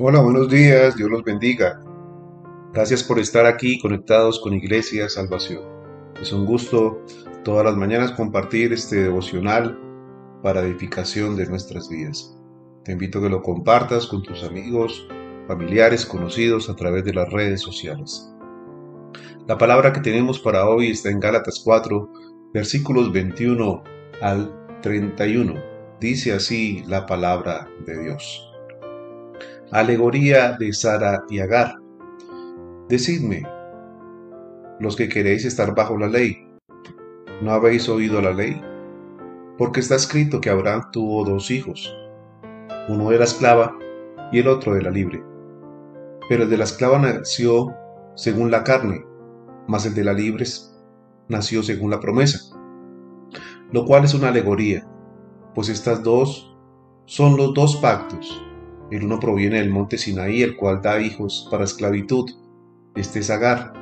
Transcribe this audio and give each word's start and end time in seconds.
Hola, 0.00 0.20
buenos 0.22 0.48
días, 0.48 0.96
Dios 0.96 1.08
los 1.08 1.22
bendiga. 1.22 1.80
Gracias 2.72 3.04
por 3.04 3.20
estar 3.20 3.46
aquí 3.46 3.78
conectados 3.78 4.40
con 4.40 4.52
Iglesia 4.52 5.08
Salvación. 5.08 5.62
Es 6.20 6.32
un 6.32 6.46
gusto 6.46 7.00
todas 7.44 7.64
las 7.64 7.76
mañanas 7.76 8.10
compartir 8.10 8.72
este 8.72 8.96
devocional 8.96 9.78
para 10.42 10.62
edificación 10.62 11.36
de 11.36 11.46
nuestras 11.46 11.88
vidas. 11.88 12.36
Te 12.82 12.90
invito 12.90 13.20
a 13.20 13.22
que 13.22 13.28
lo 13.28 13.40
compartas 13.40 14.08
con 14.08 14.24
tus 14.24 14.42
amigos, 14.42 15.06
familiares, 15.46 16.04
conocidos 16.04 16.68
a 16.68 16.74
través 16.74 17.04
de 17.04 17.14
las 17.14 17.30
redes 17.30 17.60
sociales. 17.60 18.28
La 19.46 19.58
palabra 19.58 19.92
que 19.92 20.00
tenemos 20.00 20.40
para 20.40 20.68
hoy 20.68 20.90
está 20.90 21.10
en 21.10 21.20
Gálatas 21.20 21.62
4, 21.64 22.10
versículos 22.52 23.12
21 23.12 23.84
al 24.20 24.80
31. 24.82 25.54
Dice 26.00 26.32
así 26.32 26.82
la 26.88 27.06
palabra 27.06 27.68
de 27.86 28.02
Dios. 28.02 28.53
Alegoría 29.74 30.52
de 30.52 30.72
Sara 30.72 31.24
y 31.28 31.40
Agar. 31.40 31.74
Decidme, 32.88 33.42
los 34.78 34.94
que 34.94 35.08
queréis 35.08 35.44
estar 35.44 35.74
bajo 35.74 35.98
la 35.98 36.06
ley, 36.06 36.46
¿no 37.42 37.50
habéis 37.50 37.88
oído 37.88 38.22
la 38.22 38.32
ley? 38.32 38.62
Porque 39.58 39.80
está 39.80 39.96
escrito 39.96 40.40
que 40.40 40.48
Abraham 40.48 40.92
tuvo 40.92 41.24
dos 41.24 41.50
hijos, 41.50 41.92
uno 42.88 43.10
de 43.10 43.18
la 43.18 43.24
esclava 43.24 43.76
y 44.30 44.38
el 44.38 44.46
otro 44.46 44.74
de 44.74 44.82
la 44.82 44.90
libre. 44.90 45.24
Pero 46.28 46.44
el 46.44 46.50
de 46.50 46.56
la 46.56 46.64
esclava 46.64 47.00
nació 47.00 47.74
según 48.14 48.52
la 48.52 48.62
carne, 48.62 49.04
mas 49.66 49.86
el 49.86 49.94
de 49.94 50.04
la 50.04 50.12
libre 50.12 50.44
nació 51.28 51.64
según 51.64 51.90
la 51.90 51.98
promesa, 51.98 52.38
lo 53.72 53.84
cual 53.86 54.04
es 54.04 54.14
una 54.14 54.28
alegoría, 54.28 54.86
pues 55.52 55.68
estas 55.68 56.00
dos 56.04 56.56
son 57.06 57.36
los 57.36 57.52
dos 57.54 57.74
pactos 57.78 58.40
el 58.90 59.04
uno 59.04 59.18
proviene 59.18 59.58
del 59.58 59.70
monte 59.70 59.98
Sinaí, 59.98 60.42
el 60.42 60.56
cual 60.56 60.80
da 60.82 61.00
hijos 61.00 61.48
para 61.50 61.64
esclavitud. 61.64 62.30
Este 62.94 63.20
es 63.20 63.30
Agar. 63.30 63.72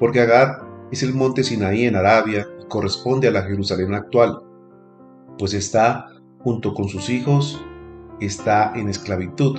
Porque 0.00 0.20
Agar 0.20 0.66
es 0.90 1.02
el 1.02 1.14
monte 1.14 1.44
Sinaí 1.44 1.84
en 1.84 1.96
Arabia 1.96 2.46
y 2.60 2.66
corresponde 2.66 3.28
a 3.28 3.32
la 3.32 3.42
Jerusalén 3.42 3.94
actual, 3.94 4.42
pues 5.38 5.52
está, 5.54 6.06
junto 6.40 6.74
con 6.74 6.88
sus 6.88 7.10
hijos, 7.10 7.62
está 8.20 8.72
en 8.74 8.88
esclavitud. 8.88 9.58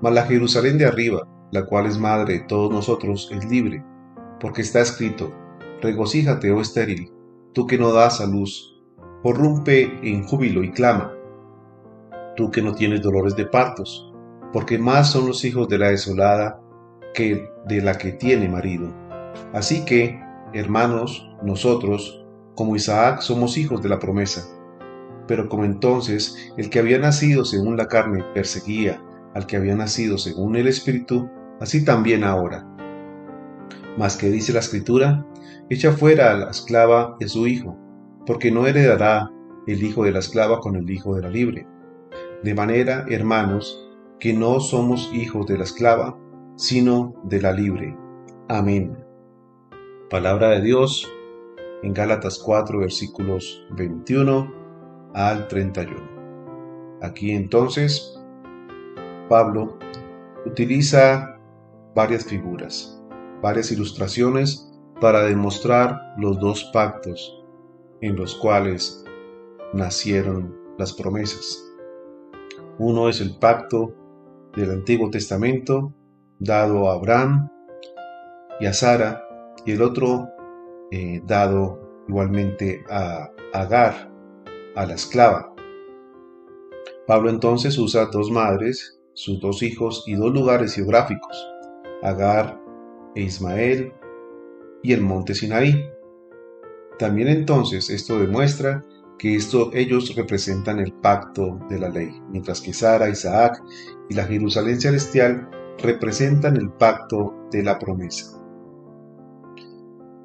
Mas 0.00 0.14
la 0.14 0.22
Jerusalén 0.22 0.78
de 0.78 0.86
arriba, 0.86 1.26
la 1.50 1.66
cual 1.66 1.86
es 1.86 1.98
madre 1.98 2.34
de 2.34 2.40
todos 2.40 2.70
nosotros, 2.70 3.30
es 3.32 3.44
libre, 3.48 3.84
porque 4.40 4.62
está 4.62 4.80
escrito, 4.80 5.32
regocíjate, 5.80 6.50
oh 6.50 6.60
estéril, 6.60 7.10
tú 7.52 7.66
que 7.66 7.78
no 7.78 7.92
das 7.92 8.20
a 8.20 8.26
luz, 8.26 8.82
porrumpe 9.22 9.98
en 10.02 10.24
júbilo 10.24 10.62
y 10.62 10.70
clama 10.72 11.12
tú 12.36 12.50
que 12.50 12.62
no 12.62 12.74
tienes 12.74 13.02
dolores 13.02 13.36
de 13.36 13.46
partos, 13.46 14.12
porque 14.52 14.78
más 14.78 15.10
son 15.10 15.26
los 15.26 15.44
hijos 15.44 15.68
de 15.68 15.78
la 15.78 15.88
desolada 15.88 16.60
que 17.14 17.48
de 17.66 17.80
la 17.80 17.96
que 17.96 18.12
tiene 18.12 18.48
marido. 18.48 18.92
Así 19.52 19.84
que, 19.84 20.20
hermanos, 20.52 21.28
nosotros, 21.42 22.24
como 22.54 22.76
Isaac, 22.76 23.20
somos 23.20 23.56
hijos 23.56 23.82
de 23.82 23.88
la 23.88 23.98
promesa. 23.98 24.46
Pero 25.26 25.48
como 25.48 25.64
entonces 25.64 26.52
el 26.56 26.70
que 26.70 26.78
había 26.78 26.98
nacido 26.98 27.44
según 27.44 27.76
la 27.76 27.88
carne 27.88 28.24
perseguía 28.34 29.02
al 29.34 29.46
que 29.46 29.56
había 29.56 29.74
nacido 29.74 30.18
según 30.18 30.56
el 30.56 30.68
Espíritu, 30.68 31.28
así 31.60 31.84
también 31.84 32.24
ahora. 32.24 32.66
Mas 33.96 34.16
que 34.16 34.30
dice 34.30 34.52
la 34.52 34.60
Escritura, 34.60 35.26
echa 35.70 35.92
fuera 35.92 36.32
a 36.32 36.34
la 36.34 36.50
esclava 36.50 37.16
y 37.20 37.28
su 37.28 37.46
hijo, 37.46 37.76
porque 38.26 38.50
no 38.50 38.66
heredará 38.66 39.30
el 39.66 39.82
hijo 39.82 40.04
de 40.04 40.12
la 40.12 40.18
esclava 40.18 40.60
con 40.60 40.76
el 40.76 40.88
hijo 40.90 41.16
de 41.16 41.22
la 41.22 41.30
libre. 41.30 41.66
De 42.44 42.54
manera, 42.54 43.06
hermanos, 43.08 43.88
que 44.20 44.34
no 44.34 44.60
somos 44.60 45.10
hijos 45.14 45.46
de 45.46 45.56
la 45.56 45.64
esclava, 45.64 46.14
sino 46.56 47.14
de 47.24 47.40
la 47.40 47.52
libre. 47.52 47.96
Amén. 48.50 49.02
Palabra 50.10 50.50
de 50.50 50.60
Dios 50.60 51.10
en 51.82 51.94
Gálatas 51.94 52.38
4 52.38 52.80
versículos 52.80 53.66
21 53.70 54.52
al 55.14 55.48
31. 55.48 55.96
Aquí 57.00 57.30
entonces 57.30 58.14
Pablo 59.30 59.78
utiliza 60.44 61.40
varias 61.94 62.26
figuras, 62.26 63.02
varias 63.40 63.72
ilustraciones 63.72 64.70
para 65.00 65.22
demostrar 65.22 65.98
los 66.18 66.38
dos 66.40 66.62
pactos 66.74 67.42
en 68.02 68.16
los 68.16 68.34
cuales 68.34 69.02
nacieron 69.72 70.54
las 70.76 70.92
promesas. 70.92 71.63
Uno 72.78 73.08
es 73.08 73.20
el 73.20 73.36
pacto 73.38 73.94
del 74.56 74.70
Antiguo 74.70 75.10
Testamento 75.10 75.92
dado 76.38 76.90
a 76.90 76.94
Abraham 76.94 77.48
y 78.60 78.66
a 78.66 78.72
Sara, 78.72 79.24
y 79.64 79.72
el 79.72 79.82
otro 79.82 80.28
eh, 80.90 81.20
dado 81.24 82.04
igualmente 82.08 82.84
a 82.90 83.30
Agar, 83.52 84.10
a 84.74 84.86
la 84.86 84.94
esclava. 84.94 85.54
Pablo 87.06 87.30
entonces 87.30 87.78
usa 87.78 88.06
dos 88.06 88.30
madres, 88.30 88.98
sus 89.12 89.40
dos 89.40 89.62
hijos 89.62 90.04
y 90.06 90.14
dos 90.14 90.32
lugares 90.32 90.74
geográficos, 90.74 91.48
Agar 92.02 92.60
e 93.14 93.22
Ismael 93.22 93.92
y 94.82 94.92
el 94.92 95.00
monte 95.00 95.34
Sinaí. 95.34 95.88
También 96.98 97.28
entonces 97.28 97.90
esto 97.90 98.18
demuestra 98.18 98.84
que 99.18 99.36
esto, 99.36 99.70
ellos 99.72 100.14
representan 100.14 100.80
el 100.80 100.92
pacto 100.92 101.60
de 101.68 101.78
la 101.78 101.88
ley, 101.88 102.20
mientras 102.30 102.60
que 102.60 102.72
Sara, 102.72 103.08
Isaac 103.08 103.62
y 104.08 104.14
la 104.14 104.24
Jerusalén 104.24 104.80
celestial 104.80 105.48
representan 105.78 106.56
el 106.56 106.70
pacto 106.70 107.48
de 107.50 107.62
la 107.62 107.78
promesa. 107.78 108.40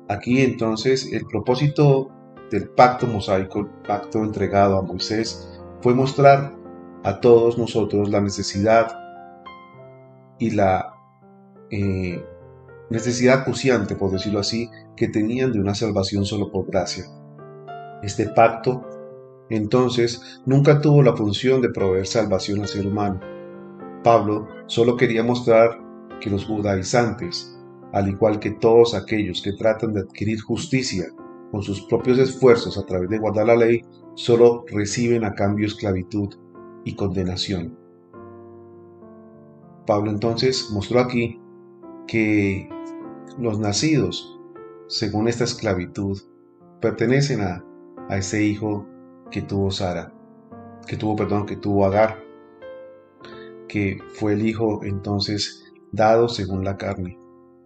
Aquí 0.08 0.42
entonces 0.42 1.12
el 1.14 1.26
propósito 1.26 2.10
del 2.50 2.70
pacto 2.70 3.06
mosaico, 3.06 3.60
el 3.60 3.68
pacto 3.88 4.24
entregado 4.24 4.78
a 4.78 4.82
Moisés, 4.82 5.60
fue 5.82 5.94
mostrar 5.94 6.56
a 7.04 7.20
todos 7.20 7.58
nosotros 7.58 8.10
la 8.10 8.20
necesidad 8.20 8.92
y 10.40 10.52
la 10.52 10.94
eh, 11.70 12.24
necesidad 12.90 13.42
acuciante, 13.42 13.96
por 13.96 14.12
decirlo 14.12 14.40
así, 14.40 14.70
que 14.98 15.08
tenían 15.08 15.52
de 15.54 15.60
una 15.60 15.76
salvación 15.76 16.26
solo 16.26 16.52
por 16.52 16.66
gracia 16.66 17.06
este 18.02 18.30
pacto, 18.30 18.86
entonces, 19.50 20.42
nunca 20.46 20.80
tuvo 20.80 21.02
la 21.02 21.16
función 21.16 21.62
de 21.62 21.70
proveer 21.70 22.06
salvación 22.06 22.62
al 22.62 22.68
ser 22.68 22.86
humano. 22.86 23.20
Pablo 24.04 24.48
solo 24.68 24.96
quería 24.96 25.24
mostrar 25.24 25.80
que 26.22 26.30
los 26.30 26.46
judaizantes, 26.46 27.58
al 27.92 28.10
igual 28.10 28.40
que 28.40 28.52
todos 28.52 28.94
aquellos 28.94 29.42
que 29.42 29.54
tratan 29.54 29.94
de 29.94 30.02
adquirir 30.02 30.40
justicia 30.42 31.06
con 31.52 31.64
sus 31.64 31.82
propios 31.82 32.20
esfuerzos 32.20 32.78
a 32.78 32.86
través 32.86 33.10
de 33.10 33.18
guardar 33.18 33.48
la 33.48 33.56
ley, 33.56 33.84
solo 34.14 34.66
reciben 34.68 35.24
a 35.24 35.34
cambio 35.34 35.66
esclavitud 35.66 36.30
y 36.86 36.96
condenación. 36.96 37.78
Pablo 39.88 40.12
entonces 40.12 40.70
mostró 40.72 41.00
aquí 41.00 41.40
que 42.06 42.70
los 43.40 43.60
nacidos 43.60 44.40
según 44.88 45.28
esta 45.28 45.44
esclavitud 45.44 46.20
pertenecen 46.82 47.42
a 47.42 47.64
a 48.10 48.18
ese 48.18 48.44
hijo 48.44 48.86
que 49.32 49.42
tuvo 49.42 49.72
Sara, 49.72 50.12
que 50.88 50.98
tuvo, 50.98 51.16
perdón, 51.16 51.46
que 51.46 51.56
tuvo 51.56 51.86
Agar, 51.86 52.20
que 53.68 54.00
fue 54.16 54.34
el 54.34 54.46
hijo 54.46 54.84
entonces 54.84 55.64
dado 55.92 56.28
según 56.28 56.66
la 56.66 56.78
carne. 56.78 57.18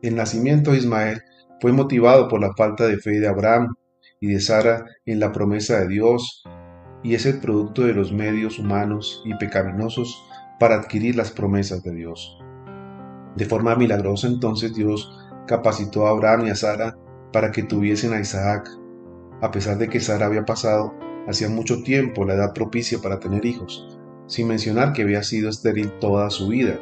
El 0.01 0.15
nacimiento 0.15 0.71
de 0.71 0.77
Ismael 0.77 1.21
fue 1.61 1.71
motivado 1.71 2.27
por 2.27 2.41
la 2.41 2.53
falta 2.53 2.85
de 2.85 2.97
fe 2.97 3.19
de 3.19 3.27
Abraham 3.27 3.75
y 4.19 4.27
de 4.27 4.39
Sara 4.39 4.85
en 5.05 5.19
la 5.19 5.31
promesa 5.31 5.79
de 5.79 5.87
Dios 5.87 6.43
y 7.03 7.15
es 7.15 7.25
el 7.25 7.39
producto 7.39 7.83
de 7.83 7.93
los 7.93 8.11
medios 8.11 8.59
humanos 8.59 9.21
y 9.25 9.35
pecaminosos 9.35 10.23
para 10.59 10.75
adquirir 10.75 11.15
las 11.15 11.31
promesas 11.31 11.83
de 11.83 11.93
Dios. 11.93 12.37
De 13.35 13.45
forma 13.45 13.75
milagrosa 13.75 14.27
entonces 14.27 14.75
Dios 14.75 15.09
capacitó 15.47 16.07
a 16.07 16.11
Abraham 16.11 16.47
y 16.47 16.49
a 16.49 16.55
Sara 16.55 16.97
para 17.31 17.51
que 17.51 17.63
tuviesen 17.63 18.13
a 18.13 18.19
Isaac, 18.19 18.69
a 19.43 19.51
pesar 19.51 19.77
de 19.77 19.89
que 19.89 19.99
Sara 19.99 20.27
había 20.27 20.45
pasado 20.45 20.93
hacía 21.27 21.49
mucho 21.49 21.83
tiempo 21.83 22.23
la 22.23 22.35
edad 22.35 22.53
propicia 22.53 22.99
para 22.99 23.19
tener 23.19 23.45
hijos, 23.45 23.99
sin 24.25 24.47
mencionar 24.47 24.93
que 24.93 25.01
había 25.01 25.21
sido 25.21 25.49
estéril 25.49 25.91
toda 25.99 26.29
su 26.29 26.47
vida. 26.47 26.79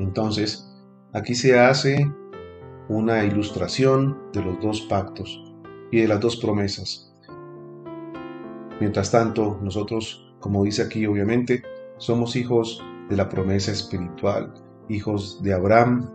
Entonces, 0.00 0.68
aquí 1.12 1.36
se 1.36 1.56
hace 1.56 2.12
una 2.88 3.24
ilustración 3.24 4.18
de 4.32 4.42
los 4.42 4.60
dos 4.60 4.80
pactos 4.82 5.40
y 5.92 6.00
de 6.00 6.08
las 6.08 6.18
dos 6.18 6.36
promesas. 6.36 7.14
Mientras 8.80 9.12
tanto, 9.12 9.60
nosotros, 9.62 10.34
como 10.40 10.64
dice 10.64 10.82
aquí 10.82 11.06
obviamente, 11.06 11.62
somos 11.98 12.34
hijos 12.34 12.82
de 13.08 13.16
la 13.16 13.28
promesa 13.28 13.70
espiritual, 13.70 14.52
hijos 14.88 15.40
de 15.44 15.54
Abraham, 15.54 16.10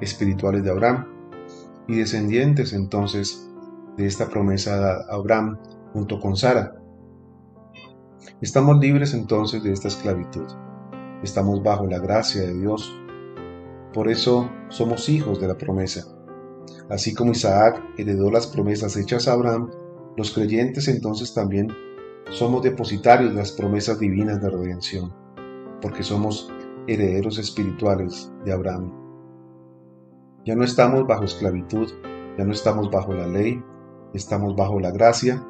espirituales 0.00 0.64
de 0.64 0.70
Abraham, 0.70 1.06
y 1.86 1.98
descendientes 1.98 2.72
entonces 2.72 3.48
de 3.96 4.06
esta 4.06 4.28
promesa 4.28 5.04
a 5.08 5.14
Abraham 5.14 5.58
junto 5.92 6.20
con 6.20 6.36
Sara. 6.36 6.74
Estamos 8.40 8.78
libres 8.78 9.14
entonces 9.14 9.62
de 9.62 9.72
esta 9.72 9.88
esclavitud. 9.88 10.46
estamos 11.22 11.62
bajo 11.62 11.86
la 11.86 11.98
gracia 11.98 12.42
de 12.42 12.58
Dios. 12.58 12.92
Por 13.92 14.08
eso 14.08 14.50
somos 14.68 15.08
hijos 15.08 15.40
de 15.40 15.48
la 15.48 15.56
promesa. 15.56 16.04
Así 16.88 17.14
como 17.14 17.32
Isaac 17.32 17.80
heredó 17.96 18.30
las 18.30 18.46
promesas 18.46 18.96
hechas 18.96 19.28
a 19.28 19.34
Abraham, 19.34 19.70
los 20.16 20.32
creyentes 20.32 20.88
entonces 20.88 21.32
también 21.32 21.68
somos 22.30 22.62
depositarios 22.62 23.30
de 23.30 23.36
las 23.36 23.52
promesas 23.52 23.98
divinas 23.98 24.40
de 24.42 24.50
redención, 24.50 25.14
porque 25.80 26.02
somos 26.02 26.50
herederos 26.86 27.38
espirituales 27.38 28.32
de 28.44 28.52
Abraham. 28.52 28.92
Ya 30.44 30.56
no 30.56 30.64
estamos 30.64 31.06
bajo 31.06 31.24
esclavitud, 31.24 31.88
ya 32.36 32.44
no 32.44 32.52
estamos 32.52 32.90
bajo 32.90 33.12
la 33.12 33.26
ley, 33.26 33.62
estamos 34.14 34.56
bajo 34.56 34.80
la 34.80 34.90
gracia, 34.90 35.44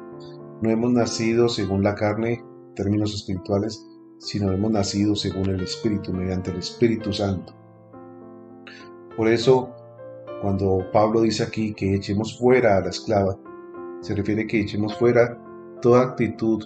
no 0.61 0.69
hemos 0.69 0.91
nacido 0.91 1.49
según 1.49 1.83
la 1.83 1.95
carne, 1.95 2.43
términos 2.75 3.13
espirituales, 3.13 3.85
sino 4.19 4.51
hemos 4.51 4.71
nacido 4.71 5.15
según 5.15 5.49
el 5.49 5.61
Espíritu, 5.61 6.13
mediante 6.13 6.51
el 6.51 6.57
Espíritu 6.57 7.11
Santo. 7.11 7.53
Por 9.17 9.27
eso, 9.27 9.69
cuando 10.41 10.89
Pablo 10.91 11.21
dice 11.21 11.43
aquí 11.43 11.73
que 11.73 11.93
echemos 11.93 12.37
fuera 12.39 12.77
a 12.77 12.81
la 12.81 12.89
esclava, 12.89 13.37
se 14.01 14.15
refiere 14.15 14.47
que 14.47 14.61
echemos 14.61 14.97
fuera 14.97 15.37
toda 15.81 16.03
actitud 16.03 16.65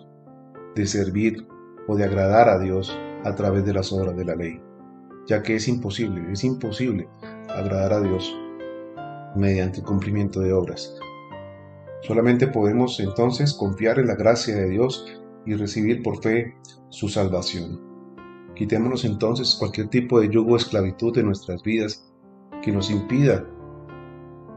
de 0.75 0.85
servir 0.85 1.47
o 1.87 1.95
de 1.95 2.03
agradar 2.03 2.49
a 2.49 2.59
Dios 2.59 2.95
a 3.23 3.35
través 3.35 3.65
de 3.65 3.73
las 3.73 3.91
obras 3.91 4.15
de 4.15 4.25
la 4.25 4.35
ley, 4.35 4.61
ya 5.25 5.41
que 5.41 5.55
es 5.55 5.67
imposible, 5.67 6.31
es 6.31 6.43
imposible 6.43 7.09
agradar 7.49 7.93
a 7.93 8.01
Dios 8.01 8.35
mediante 9.35 9.79
el 9.79 9.85
cumplimiento 9.85 10.39
de 10.39 10.53
obras. 10.53 10.95
Solamente 12.01 12.47
podemos 12.47 12.99
entonces 12.99 13.53
confiar 13.53 13.99
en 13.99 14.07
la 14.07 14.15
gracia 14.15 14.55
de 14.55 14.69
Dios 14.69 15.05
y 15.45 15.55
recibir 15.55 16.03
por 16.03 16.21
fe 16.21 16.55
su 16.89 17.09
salvación. 17.09 17.81
Quitémonos 18.55 19.05
entonces 19.05 19.55
cualquier 19.55 19.87
tipo 19.87 20.19
de 20.19 20.29
yugo 20.29 20.51
de 20.51 20.57
esclavitud 20.57 21.13
de 21.13 21.23
nuestras 21.23 21.61
vidas 21.63 22.11
que 22.61 22.71
nos 22.71 22.89
impida 22.89 23.45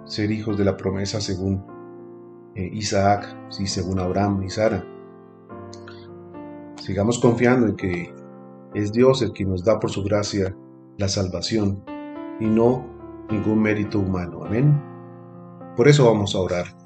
ser 0.05 0.31
hijos 0.31 0.57
de 0.57 0.65
la 0.65 0.77
promesa 0.77 1.21
según 1.21 1.65
eh, 2.55 2.69
Isaac 2.73 3.37
y 3.59 3.67
según 3.67 4.01
Abraham 4.01 4.43
y 4.43 4.51
Sara. 4.51 4.85
Sigamos 6.77 7.19
confiando 7.19 7.67
en 7.67 7.77
que 7.77 8.15
es 8.75 8.93
Dios 8.93 9.23
el 9.23 9.33
que 9.33 9.45
nos 9.45 9.65
da 9.65 9.79
por 9.79 9.91
su 9.91 10.03
gracia 10.03 10.57
la 10.99 11.09
salvación 11.09 11.85
y 12.41 12.47
no 12.47 12.85
ningún 13.31 13.63
mérito 13.63 13.99
humano. 13.99 14.45
Amén. 14.45 14.81
Por 15.77 15.89
eso 15.89 16.07
vamos 16.07 16.35
a 16.35 16.41
orar. 16.41 16.80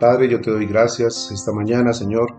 Padre, 0.00 0.28
yo 0.28 0.40
te 0.40 0.50
doy 0.50 0.66
gracias 0.66 1.30
esta 1.32 1.52
mañana, 1.52 1.92
Señor. 1.92 2.34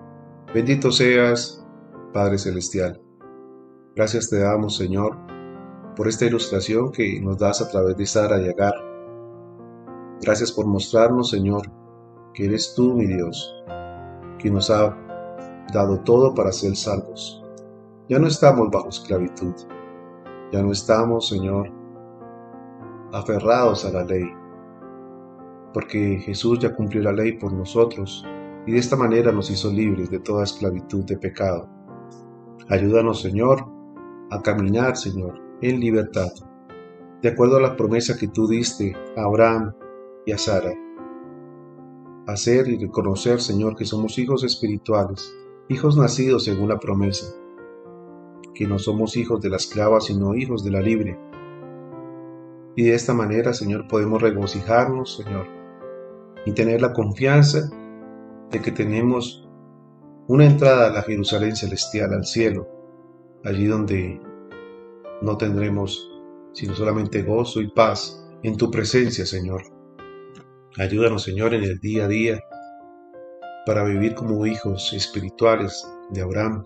Bendito 0.54 0.92
seas, 0.92 1.66
Padre 2.14 2.38
Celestial. 2.38 3.02
Gracias 3.96 4.30
te 4.30 4.40
damos, 4.40 4.76
Señor, 4.76 5.18
por 5.96 6.08
esta 6.08 6.26
ilustración 6.26 6.92
que 6.92 7.20
nos 7.22 7.38
das 7.38 7.62
a 7.62 7.70
través 7.70 7.96
de 7.96 8.06
Sara 8.06 8.42
y 8.42 8.50
Agar. 8.50 8.74
Gracias 10.22 10.52
por 10.52 10.66
mostrarnos, 10.66 11.30
Señor, 11.30 11.64
que 12.34 12.46
eres 12.46 12.74
tú, 12.76 12.94
mi 12.94 13.08
Dios, 13.08 13.56
que 14.40 14.50
nos 14.50 14.70
ha 14.70 14.98
dado 15.74 16.00
todo 16.02 16.34
para 16.34 16.52
ser 16.52 16.76
salvos. 16.76 17.44
Ya 18.10 18.20
no 18.20 18.28
estamos 18.28 18.70
bajo 18.72 18.90
esclavitud. 18.90 19.54
Ya 20.52 20.62
no 20.62 20.72
estamos, 20.72 21.30
Señor, 21.30 21.72
aferrados 23.12 23.86
a 23.86 23.92
la 23.92 24.04
ley, 24.04 24.24
porque 25.74 26.20
Jesús 26.20 26.60
ya 26.60 26.76
cumplió 26.76 27.02
la 27.02 27.12
ley 27.12 27.34
por 27.34 27.52
nosotros 27.52 28.26
y 28.66 28.72
de 28.72 28.78
esta 28.78 28.96
manera 28.96 29.32
nos 29.32 29.50
hizo 29.50 29.72
libres 29.72 30.10
de 30.10 30.20
toda 30.20 30.44
esclavitud 30.44 31.04
de 31.06 31.18
pecado. 31.18 31.68
Ayúdanos, 32.70 33.22
Señor, 33.22 33.66
a 34.30 34.42
caminar, 34.42 34.96
Señor, 34.96 35.42
en 35.62 35.80
libertad, 35.80 36.30
de 37.22 37.30
acuerdo 37.30 37.58
a 37.58 37.62
la 37.62 37.76
promesa 37.76 38.18
que 38.18 38.28
tú 38.28 38.48
diste 38.48 38.96
a 39.18 39.24
Abraham 39.24 39.74
y 40.26 40.32
a 40.32 40.38
Sara. 40.38 40.74
Hacer 42.28 42.70
y 42.70 42.78
reconocer, 42.78 43.42
Señor, 43.42 43.76
que 43.76 43.86
somos 43.86 44.18
hijos 44.18 44.44
espirituales, 44.44 45.36
hijos 45.68 45.98
nacidos 45.98 46.46
según 46.46 46.70
la 46.70 46.80
promesa, 46.80 47.36
que 48.54 48.66
no 48.66 48.80
somos 48.80 49.18
hijos 49.18 49.42
de 49.42 49.50
la 49.50 49.58
esclava, 49.58 50.00
sino 50.00 50.36
hijos 50.36 50.64
de 50.64 50.72
la 50.72 50.82
libre. 50.82 51.20
Y 52.76 52.84
de 52.84 52.96
esta 52.96 53.14
manera, 53.14 53.54
Señor, 53.54 53.88
podemos 53.88 54.22
regocijarnos, 54.22 55.18
Señor, 55.18 55.63
y 56.46 56.52
tener 56.52 56.82
la 56.82 56.94
confianza 56.94 57.70
de 58.52 58.62
que 58.62 58.72
tenemos 58.72 59.48
una 60.28 60.46
entrada 60.46 60.88
a 60.88 60.94
la 60.94 61.02
Jerusalén 61.02 61.56
celestial, 61.56 62.14
al 62.14 62.26
cielo, 62.26 62.68
allí 63.44 63.66
donde 63.68 64.22
no 65.22 65.38
tendremos 65.38 66.10
sino 66.54 66.76
solamente 66.76 67.24
gozo 67.24 67.62
y 67.62 67.72
paz 67.72 68.24
en 68.44 68.58
tu 68.58 68.70
presencia, 68.70 69.26
Señor. 69.26 69.64
Ayúdanos, 70.78 71.24
Señor, 71.24 71.54
en 71.54 71.64
el 71.64 71.80
día 71.80 72.06
a 72.06 72.08
día 72.08 72.44
para 73.66 73.84
vivir 73.84 74.14
como 74.14 74.46
hijos 74.46 74.92
espirituales 74.94 75.88
de 76.10 76.22
Abraham, 76.22 76.64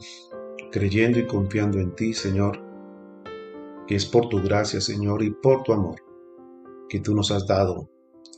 creyendo 0.72 1.20
y 1.20 1.28
confiando 1.28 1.80
en 1.80 1.94
ti, 1.96 2.14
Señor, 2.14 2.60
que 3.86 3.96
es 3.96 4.06
por 4.06 4.30
tu 4.30 4.42
gracia, 4.42 4.82
Señor, 4.82 5.24
y 5.24 5.32
por 5.32 5.64
tu 5.64 5.74
amor 5.74 5.96
que 6.90 7.00
tú 7.00 7.16
nos 7.16 7.32
has 7.32 7.46
dado 7.48 7.90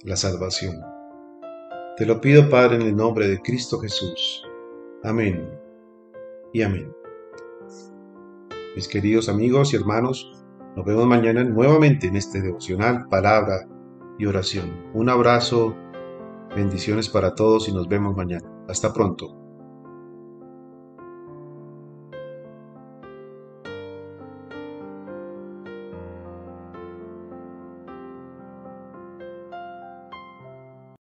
la 0.03 0.15
salvación. 0.15 0.98
Te 1.99 2.05
lo 2.05 2.21
pido, 2.21 2.49
Padre, 2.49 2.77
en 2.77 2.83
el 2.83 2.95
nombre 2.95 3.27
de 3.27 3.41
Cristo 3.41 3.77
Jesús. 3.77 4.47
Amén 5.03 5.51
y 6.53 6.61
amén. 6.61 6.93
Mis 8.73 8.87
queridos 8.87 9.27
amigos 9.27 9.73
y 9.73 9.75
hermanos, 9.75 10.31
nos 10.77 10.85
vemos 10.85 11.05
mañana 11.05 11.43
nuevamente 11.43 12.07
en 12.07 12.15
este 12.15 12.41
devocional, 12.41 13.09
palabra 13.09 13.67
y 14.17 14.25
oración. 14.27 14.89
Un 14.93 15.09
abrazo, 15.09 15.75
bendiciones 16.55 17.09
para 17.09 17.35
todos 17.35 17.67
y 17.67 17.73
nos 17.73 17.89
vemos 17.89 18.15
mañana. 18.15 18.49
Hasta 18.69 18.93
pronto. 18.93 19.38